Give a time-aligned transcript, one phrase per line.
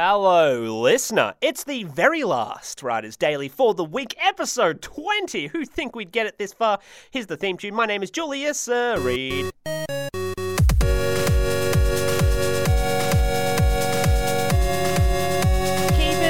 [0.00, 1.34] Hello, listener.
[1.40, 5.48] It's the very last Writers Daily for the week, episode 20.
[5.48, 6.78] Who think we'd get it this far?
[7.10, 7.74] Here's the theme tune.
[7.74, 9.50] My name is Julius uh, Reed.
[9.64, 9.88] Keeping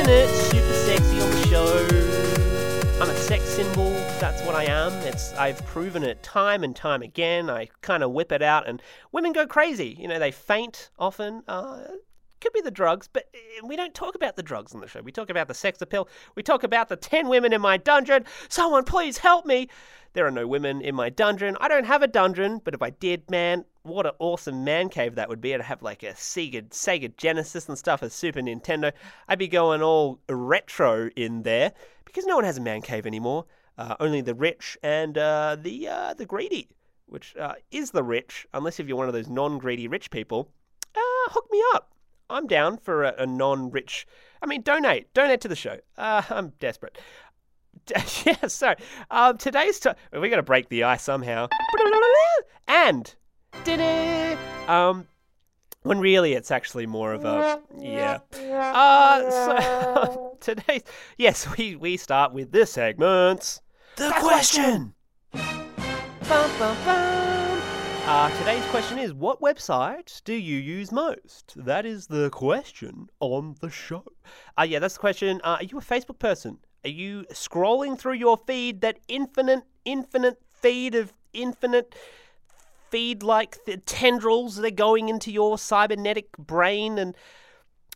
[0.09, 3.03] it super sexy on the show.
[3.03, 3.91] I'm a sex symbol.
[4.19, 4.95] That's what I am.
[5.07, 7.51] It's I've proven it time and time again.
[7.51, 8.81] I kind of whip it out, and
[9.13, 9.95] women go crazy.
[10.01, 11.43] You know, they faint often.
[11.47, 11.83] Uh,
[12.41, 15.01] could be the drugs, but uh, we don't talk about the drugs on the show.
[15.01, 16.09] We talk about the sex appeal.
[16.35, 18.25] We talk about the 10 women in my dungeon.
[18.49, 19.69] Someone please help me.
[20.15, 21.57] There are no women in my dungeon.
[21.61, 25.15] I don't have a dungeon, but if I did, man, what an awesome man cave
[25.17, 25.55] that would be.
[25.55, 28.93] I'd have like a Sega, Sega Genesis and stuff, a Super Nintendo.
[29.29, 31.73] I'd be going all retro in there
[32.05, 33.45] because no one has a man cave anymore.
[33.77, 36.69] Uh, only the rich and uh, the uh, the greedy,
[37.07, 40.51] which uh, is the rich, unless if you're one of those non-greedy rich people.
[40.97, 41.88] Uh, hook me up.
[42.31, 44.07] I'm down for a, a non-rich.
[44.43, 45.79] I mean, donate, donate to the show.
[45.97, 46.99] Uh, I'm desperate.
[48.25, 48.75] yeah, so
[49.11, 51.49] um, today's to- we got to break the ice somehow.
[52.67, 53.15] And
[54.67, 55.07] um,
[55.83, 58.19] when really it's actually more of a yeah.
[58.35, 60.83] Uh, so today's
[61.17, 63.61] yes, we we start with this segment.
[63.97, 64.95] The question.
[65.33, 67.38] Bum, bum, bum.
[68.11, 71.53] Uh, today's question is What website do you use most?
[71.55, 74.03] That is the question on the show.
[74.59, 75.43] Uh, yeah, that's the question.
[75.45, 76.57] Uh, are you a Facebook person?
[76.87, 81.95] Are you scrolling through your feed, that infinite, infinite feed of infinite
[82.89, 86.97] feed like th- tendrils that are going into your cybernetic brain?
[86.97, 87.15] And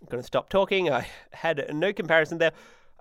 [0.02, 0.92] I'm going to stop talking.
[0.92, 2.52] I had no comparison there.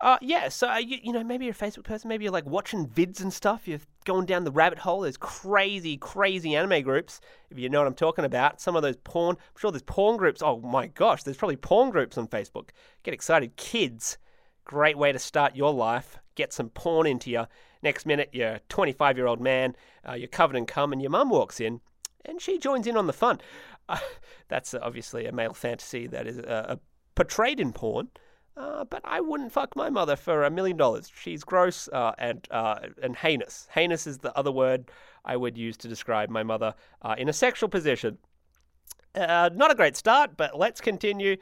[0.02, 2.48] Uh, yeah, so uh, you, you know, maybe you're a Facebook person, maybe you're like
[2.48, 3.68] watching vids and stuff.
[3.68, 5.02] You're going down the rabbit hole.
[5.02, 7.22] There's crazy, crazy anime groups.
[7.52, 9.36] If you know what I'm talking about, some of those porn.
[9.40, 10.42] I'm sure there's porn groups.
[10.42, 12.70] Oh my gosh, there's probably porn groups on Facebook.
[13.04, 14.18] Get excited, kids.
[14.66, 16.18] Great way to start your life.
[16.34, 17.46] Get some porn into you.
[17.84, 19.76] Next minute, you're a 25 year old man.
[20.08, 21.80] Uh, you're covered in cum, and your mum walks in,
[22.26, 23.40] and she joins in on the fun.
[23.88, 24.00] Uh,
[24.48, 26.78] that's obviously a male fantasy that is uh,
[27.14, 28.10] portrayed in porn.
[28.58, 31.12] Uh, but I wouldn't fuck my mother for a million dollars.
[31.16, 33.68] She's gross uh, and uh, and heinous.
[33.74, 34.92] Heinous is the other word
[35.24, 38.18] I would use to describe my mother uh, in a sexual position.
[39.16, 41.38] Uh, not a great start, but let's continue.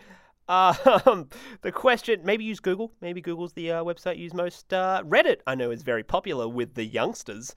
[0.48, 1.30] Um,
[1.62, 2.92] the question, maybe use Google.
[3.02, 4.70] Maybe Google's the uh, website you use most.
[4.70, 7.56] Reddit, I know, is very popular with the youngsters.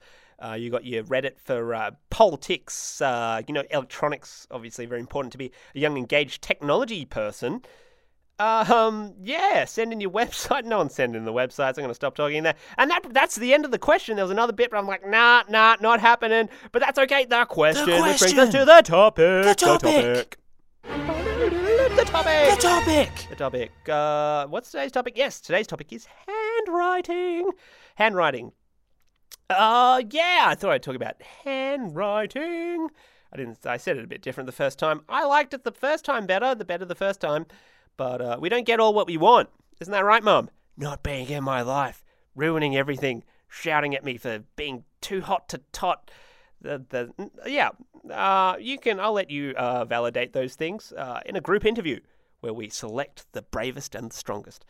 [0.57, 5.79] you got your Reddit for politics, you know, electronics, obviously very important to be a
[5.79, 7.61] young, engaged technology person.
[8.39, 10.65] Um, yeah, send in your website.
[10.65, 11.69] No one's sending the websites.
[11.69, 12.55] I'm going to stop talking there.
[12.77, 14.15] And that that's the end of the question.
[14.15, 16.49] There was another bit, but I'm like, nah, nah, not happening.
[16.71, 17.25] But that's okay.
[17.25, 18.51] The question, The which brings us question.
[18.61, 19.43] to the topic.
[19.43, 20.37] The topic.
[20.83, 22.55] The topic.
[22.55, 23.27] The topic.
[23.29, 23.71] The topic.
[23.87, 25.13] Uh, what's today's topic?
[25.15, 27.51] Yes, today's topic is handwriting.
[27.95, 28.51] Handwriting.
[29.49, 32.89] Uh, yeah, I thought I'd talk about handwriting.
[33.31, 33.65] I didn't.
[33.65, 35.01] I said it a bit different the first time.
[35.07, 36.55] I liked it the first time better.
[36.55, 37.45] The better the first time,
[37.97, 39.49] but uh, we don't get all what we want.
[39.79, 40.49] Isn't that right, Mum?
[40.77, 42.03] Not being in my life,
[42.35, 46.09] ruining everything, shouting at me for being too hot to tot.
[46.61, 47.69] The, the yeah,
[48.11, 48.99] uh, you can.
[48.99, 51.99] I'll let you uh, validate those things uh, in a group interview
[52.39, 54.65] where we select the bravest and the strongest.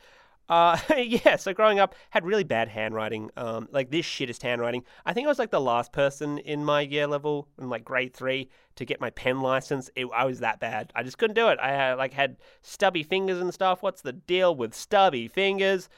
[0.49, 4.83] Uh, yeah, so growing up, had really bad handwriting, um, like this shittest handwriting.
[5.05, 8.13] I think I was like the last person in my year level, in like grade
[8.13, 9.89] three, to get my pen license.
[9.95, 10.91] It, I was that bad.
[10.95, 11.59] I just couldn't do it.
[11.61, 13.81] I had, like had stubby fingers and stuff.
[13.81, 15.89] What's the deal with stubby fingers?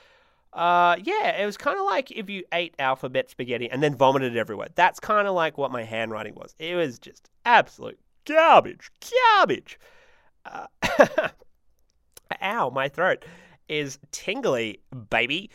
[0.53, 4.37] Uh, yeah, it was kind of like if you ate alphabet spaghetti and then vomited
[4.37, 4.69] everywhere.
[4.75, 6.55] That's kind of like what my handwriting was.
[6.59, 9.77] It was just absolute garbage, garbage.
[10.45, 10.67] Uh,
[12.41, 13.25] ow, my throat
[13.69, 15.49] is tingly, baby.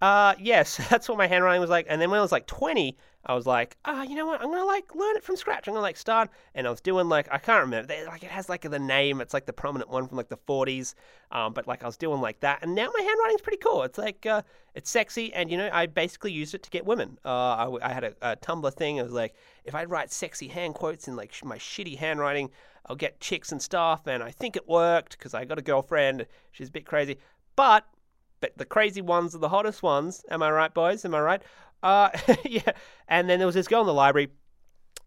[0.00, 1.86] Uh, yes, that's what my handwriting was like.
[1.88, 4.42] And then when I was like 20, I was like, ah, you know what?
[4.42, 5.68] I'm gonna like learn it from scratch.
[5.68, 7.86] I'm gonna like start, and I was doing like I can't remember.
[7.86, 9.20] They, like it has like the name.
[9.20, 10.94] It's like the prominent one from like the 40s.
[11.30, 13.84] Um, but like I was doing like that, and now my handwriting's pretty cool.
[13.84, 14.42] It's like uh,
[14.74, 17.16] it's sexy, and you know I basically used it to get women.
[17.24, 18.98] Uh, I, I had a, a Tumblr thing.
[18.98, 19.34] I was like,
[19.64, 22.50] if I write sexy hand quotes in like sh- my shitty handwriting,
[22.86, 24.08] I'll get chicks and stuff.
[24.08, 26.26] And I think it worked because I got a girlfriend.
[26.50, 27.18] She's a bit crazy,
[27.56, 27.86] but
[28.40, 30.24] but the crazy ones are the hottest ones.
[30.28, 31.04] Am I right, boys?
[31.04, 31.42] Am I right?
[31.82, 32.10] Uh,
[32.44, 32.72] yeah.
[33.08, 34.28] And then there was this girl in the library.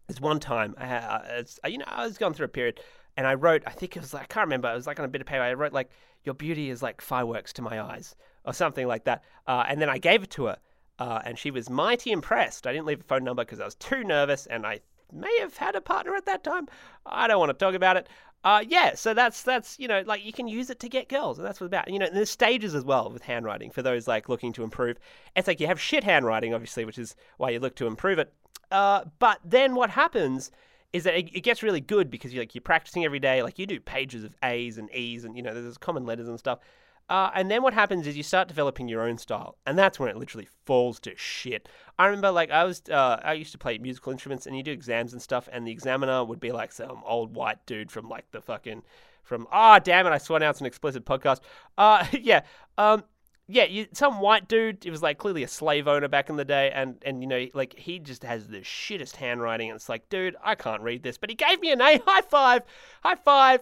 [0.06, 2.80] This one time, I, had- it's, you know, I was going through a period,
[3.16, 3.62] and I wrote.
[3.66, 4.70] I think it was like I can't remember.
[4.70, 5.42] It was like on a bit of paper.
[5.42, 5.90] I wrote like,
[6.24, 8.14] "Your beauty is like fireworks to my eyes,"
[8.44, 9.24] or something like that.
[9.46, 10.58] Uh, and then I gave it to her,
[10.98, 12.66] uh, and she was mighty impressed.
[12.66, 14.80] I didn't leave a phone number because I was too nervous, and I
[15.12, 16.68] may have had a partner at that time.
[17.04, 18.08] I don't want to talk about it.
[18.44, 21.38] Uh, yeah, so that's that's you know like you can use it to get girls,
[21.38, 21.90] and that's what about.
[21.90, 24.98] You know, there's stages as well with handwriting for those like looking to improve.
[25.34, 28.32] It's like you have shit handwriting, obviously, which is why you look to improve it.
[28.70, 30.52] Uh, but then what happens
[30.92, 33.42] is that it, it gets really good because you like you're practicing every day.
[33.42, 36.38] Like you do pages of A's and E's, and you know there's common letters and
[36.38, 36.60] stuff.
[37.08, 40.08] Uh, and then what happens is you start developing your own style, and that's when
[40.08, 41.68] it literally falls to shit.
[41.98, 44.72] I remember, like, I was, uh, I used to play musical instruments, and you do
[44.72, 48.30] exams and stuff, and the examiner would be like some old white dude from like
[48.32, 48.82] the fucking,
[49.22, 51.40] from ah, oh, damn it, I swear now it's an explicit podcast.
[51.78, 52.40] Uh, yeah,
[52.76, 53.04] um,
[53.46, 54.84] yeah, you, some white dude.
[54.84, 57.46] It was like clearly a slave owner back in the day, and and you know,
[57.54, 61.18] like he just has the shittest handwriting, and it's like, dude, I can't read this,
[61.18, 61.98] but he gave me an A.
[62.06, 62.62] High five,
[63.04, 63.60] high five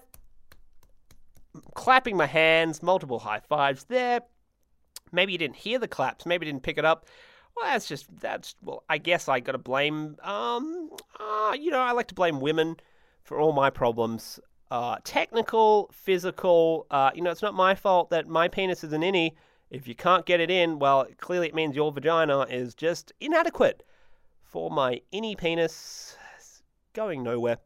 [1.74, 4.20] clapping my hands, multiple high fives there.
[5.12, 7.06] Maybe you didn't hear the claps, maybe you didn't pick it up.
[7.56, 8.82] Well, that's just that's well.
[8.88, 10.16] I guess I got to blame.
[10.22, 10.90] Um,
[11.20, 12.76] uh, you know, I like to blame women
[13.22, 14.40] for all my problems.
[14.70, 16.86] Uh, technical, physical.
[16.90, 19.34] Uh, you know, it's not my fault that my penis is an innie.
[19.70, 23.84] If you can't get it in, well, clearly it means your vagina is just inadequate
[24.42, 26.16] for my innie penis.
[26.92, 27.58] going nowhere.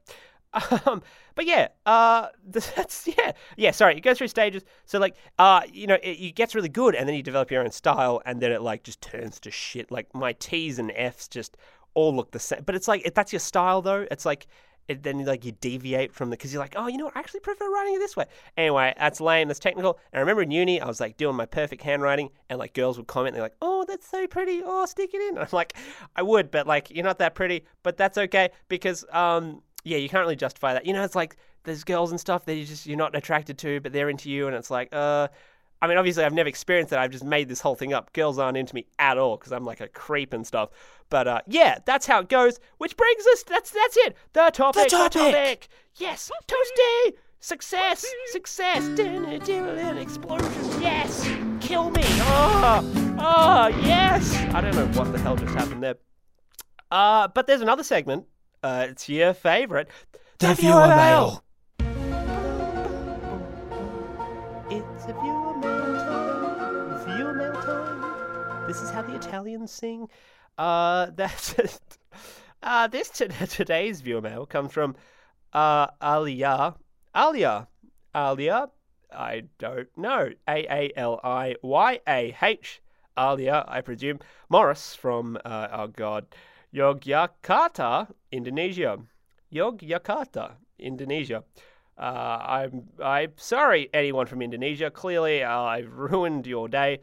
[0.87, 1.03] Um,
[1.35, 3.71] but yeah, uh, that's yeah, yeah.
[3.71, 4.65] Sorry, it goes through stages.
[4.87, 7.63] So like, uh, you know, it, it gets really good, and then you develop your
[7.63, 9.91] own style, and then it like just turns to shit.
[9.91, 11.57] Like my T's and F's just
[11.95, 12.63] all look the same.
[12.65, 14.07] But it's like if that's your style though.
[14.11, 14.47] It's like
[14.89, 17.17] it, then like you deviate from the because you're like, oh, you know, what?
[17.17, 18.25] I actually prefer writing it this way.
[18.57, 19.49] Anyway, that's lame.
[19.49, 19.99] That's technical.
[20.13, 22.97] And I remember in uni, I was like doing my perfect handwriting, and like girls
[22.97, 24.63] would comment, they're like, oh, that's so pretty.
[24.65, 25.37] Oh, stick it in.
[25.37, 25.75] And I'm like,
[26.17, 27.65] I would, but like you're not that pretty.
[27.83, 30.87] But that's okay because um yeah, you can't really justify that.
[30.87, 33.81] You know, it's like there's girls and stuff that you just you're not attracted to,
[33.81, 35.29] but they're into you, and it's like, uh,
[35.81, 36.99] I mean, obviously I've never experienced that.
[36.99, 38.13] I've just made this whole thing up.
[38.13, 40.71] Girls aren't into me at all because I'm like a creep and stuff.
[41.09, 42.61] But uh, yeah, that's how it goes.
[42.79, 44.17] Which brings us that's that's it.
[44.35, 44.85] The topic.
[44.85, 45.13] The topic.
[45.13, 45.69] The topic.
[45.97, 47.15] Yes, toasty.
[47.41, 49.39] Success, success, Dinner.
[49.39, 49.97] Dinner.
[50.01, 51.25] explosion, yes,
[51.61, 54.35] kill me, oh, oh, yes.
[54.53, 55.95] I don't know what the hell just happened there.
[56.91, 58.27] Uh, but there's another segment
[58.63, 59.89] uh, it's your favorite.
[60.39, 61.45] The, the viewer mail.
[64.71, 67.17] It's a viewer mail time.
[67.17, 68.67] Viewer mail time.
[68.67, 70.09] This is how the Italians sing.
[70.57, 71.55] Uh, that's
[72.63, 74.97] uh, this t- today's viewer mail comes from
[75.53, 76.75] uh, Alia.
[77.17, 77.69] Alia.
[78.15, 78.69] Alia.
[79.11, 80.31] I don't know.
[80.49, 82.83] A A L I Y A H.
[83.19, 84.21] Alia, I presume.
[84.49, 86.27] Morris from, uh, oh God,
[86.75, 88.99] Yogyakarta, Indonesia.
[89.53, 91.43] Yogyakarta, Indonesia.
[91.97, 94.91] Uh, I'm I'm sorry, anyone from Indonesia.
[94.91, 97.01] Clearly, uh, I've ruined your day.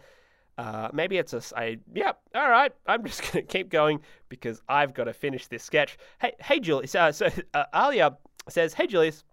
[0.57, 2.13] Uh, maybe it's a I yeah.
[2.33, 5.97] All right, I'm just gonna keep going because I've got to finish this sketch.
[6.21, 6.95] Hey hey Julius.
[6.95, 9.23] Uh, so uh, Alia says, hey Julius,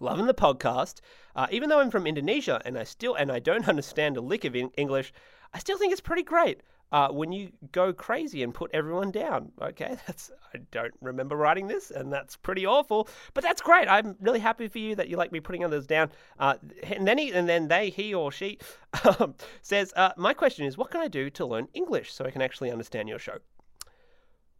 [0.00, 1.00] loving the podcast.
[1.34, 4.44] Uh, even though I'm from Indonesia and I still and I don't understand a lick
[4.44, 5.12] of English,
[5.54, 6.60] I still think it's pretty great
[6.92, 9.50] uh, when you go crazy and put everyone down.
[9.60, 13.08] Okay, that's I don't remember writing this, and that's pretty awful.
[13.34, 13.88] But that's great.
[13.88, 16.10] I'm really happy for you that you like me putting others down.
[16.38, 18.58] Uh, and then he, and then they, he or she,
[19.18, 22.30] um, says, uh, "My question is, what can I do to learn English so I
[22.30, 23.38] can actually understand your show?"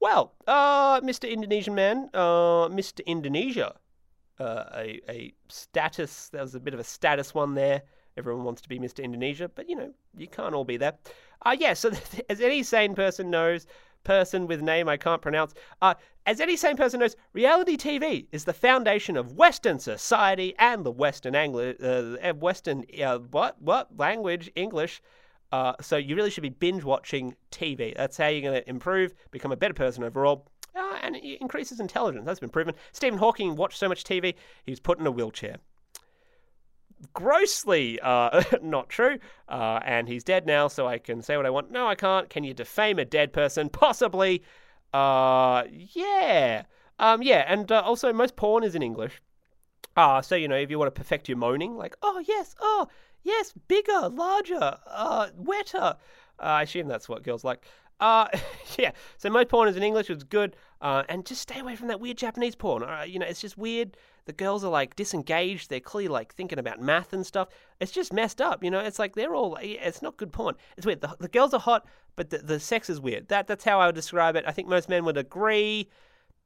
[0.00, 1.30] Well, uh, Mr.
[1.30, 3.06] Indonesian man, uh, Mr.
[3.06, 3.76] Indonesia,
[4.40, 6.30] uh, a a status.
[6.30, 7.82] There was a bit of a status one there.
[8.16, 9.02] Everyone wants to be Mr.
[9.02, 10.94] Indonesia, but you know, you can't all be there.
[11.44, 11.90] Uh, yeah, so
[12.28, 13.66] as any sane person knows,
[14.04, 15.94] person with name I can't pronounce, uh,
[16.26, 20.90] as any sane person knows, reality TV is the foundation of Western society and the
[20.90, 25.02] Western Angli- uh, Western uh, what what language English.
[25.50, 27.94] Uh, so you really should be binge watching TV.
[27.94, 30.46] That's how you're going to improve, become a better person overall.
[30.74, 32.24] Uh, and it increases intelligence.
[32.24, 32.74] That's been proven.
[32.92, 35.56] Stephen Hawking watched so much TV, he was put in a wheelchair
[37.12, 39.18] grossly uh, not true.
[39.48, 41.70] Uh, and he's dead now, so I can say what I want.
[41.70, 42.28] No, I can't.
[42.28, 43.68] Can you defame a dead person?
[43.72, 44.42] Possibly.
[44.92, 46.64] Uh, yeah.
[46.98, 49.22] Um, yeah, and uh, also most porn is in English.
[49.96, 52.88] Ah, so you know, if you want to perfect your moaning, like, oh yes, oh
[53.22, 55.96] yes, bigger, larger, uh, wetter.
[56.38, 57.64] Uh, I assume that's what girls like.
[58.00, 58.28] Uh,
[58.78, 58.92] yeah.
[59.18, 60.10] So most porn is in English.
[60.10, 60.56] It's good.
[60.80, 62.82] Uh, and just stay away from that weird Japanese porn.
[62.82, 65.70] Uh, you know, it's just weird the girls are like disengaged.
[65.70, 67.48] They're clearly like thinking about math and stuff.
[67.80, 68.80] It's just messed up, you know.
[68.80, 69.56] It's like they're all.
[69.60, 70.54] It's not good porn.
[70.76, 71.00] It's weird.
[71.00, 71.86] The, the girls are hot,
[72.16, 73.28] but the, the sex is weird.
[73.28, 74.44] That that's how I would describe it.
[74.46, 75.88] I think most men would agree.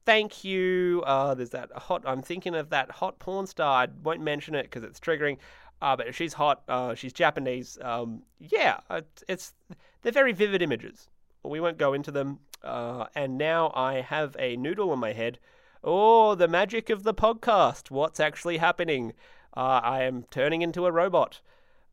[0.05, 1.03] Thank you.
[1.05, 2.03] Uh, there's that hot.
[2.05, 3.83] I'm thinking of that hot porn star.
[3.83, 5.37] I won't mention it because it's triggering.
[5.81, 6.63] Uh, but she's hot.
[6.67, 7.77] Uh, she's Japanese.
[7.81, 9.53] Um, yeah, it's, it's
[10.01, 11.09] they're very vivid images.
[11.43, 12.39] We won't go into them.
[12.63, 15.39] Uh, and now I have a noodle on my head
[15.83, 17.91] Oh, the magic of the podcast.
[17.91, 19.13] What's actually happening?
[19.55, 21.41] Uh, I am turning into a robot.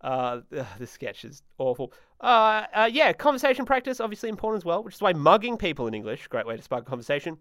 [0.00, 0.40] Uh,
[0.78, 1.92] this sketch is awful.
[2.20, 5.94] Uh, uh, yeah, conversation practice, obviously important as well, which is why mugging people in
[5.94, 7.38] English, great way to spark a conversation.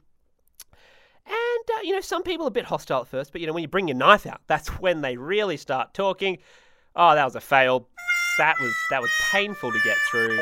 [1.26, 3.54] And, uh, you know, some people are a bit hostile at first, but, you know,
[3.54, 6.40] when you bring your knife out, that's when they really start talking.
[6.96, 7.88] Oh, that was a fail.
[8.38, 10.42] That was that was painful to get through.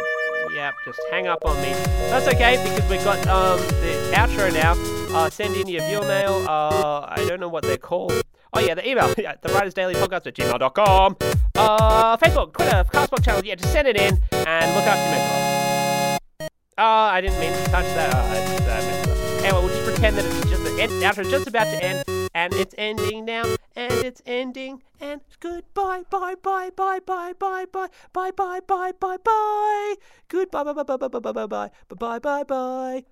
[0.55, 1.73] Yep, just hang up on me.
[2.09, 5.00] That's okay because we've got um, the outro now.
[5.13, 6.45] Uh, send in your viewer mail.
[6.47, 8.21] Uh, I don't know what they're called.
[8.53, 9.13] Oh yeah, the email.
[9.17, 11.17] Yeah, the Writers Daily Podcast at gmail.com.
[11.55, 13.43] Uh, Facebook, Twitter, Castbox channel.
[13.45, 16.49] Yeah, just send it in and look after your mental.
[16.77, 18.13] Oh, I didn't mean to touch that.
[18.15, 19.11] Oh, just, I.
[19.43, 22.03] Anyway, we'll just pretend that it's just the end, outro just about to end,
[22.35, 23.43] and it's ending now,
[23.75, 29.17] and it's ending, and goodbye, bye, bye, bye, bye, bye, bye, bye, bye, bye, bye,
[29.17, 29.95] bye,
[30.27, 33.05] goodbye, bye, bye, bye, bye, bye, bye, bye, bye, bye, bye, bye.